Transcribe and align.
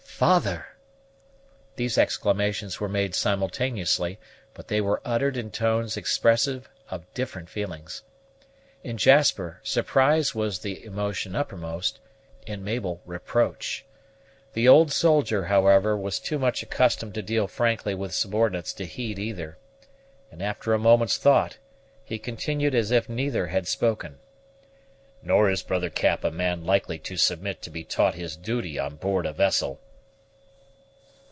"Father!" 0.21 0.67
These 1.77 1.97
exclamations 1.97 2.79
were 2.79 2.87
made 2.87 3.15
simultaneously, 3.15 4.19
but 4.53 4.67
they 4.67 4.79
were 4.79 5.01
uttered 5.03 5.35
in 5.35 5.49
tones 5.49 5.97
expressive 5.97 6.69
of 6.91 7.11
different 7.15 7.49
feelings. 7.49 8.03
In 8.83 8.97
Jasper, 8.99 9.59
surprise 9.63 10.35
was 10.35 10.59
the 10.59 10.85
emotion 10.85 11.35
uppermost; 11.35 11.99
in 12.45 12.63
Mabel 12.63 13.01
reproach. 13.07 13.83
The 14.53 14.67
old 14.67 14.91
soldier, 14.91 15.45
however, 15.45 15.97
was 15.97 16.19
too 16.19 16.37
much 16.37 16.61
accustomed 16.61 17.15
to 17.15 17.23
deal 17.23 17.47
frankly 17.47 17.95
with 17.95 18.13
subordinates 18.13 18.73
to 18.73 18.85
heed 18.85 19.17
either; 19.17 19.57
and 20.29 20.39
after 20.43 20.71
a 20.71 20.77
moment's 20.77 21.17
thought, 21.17 21.57
he 22.05 22.19
continued 22.19 22.75
as 22.75 22.91
if 22.91 23.09
neither 23.09 23.47
had 23.47 23.67
spoken. 23.67 24.19
"Nor 25.23 25.49
is 25.49 25.63
brother 25.63 25.89
Cap 25.89 26.23
a 26.23 26.29
man 26.29 26.63
likely 26.63 26.99
to 26.99 27.17
submit 27.17 27.63
to 27.63 27.71
be 27.71 27.83
taught 27.83 28.13
his 28.13 28.35
duty 28.35 28.77
on 28.77 28.97
board 28.97 29.25
a 29.25 29.33
vessel." 29.33 29.79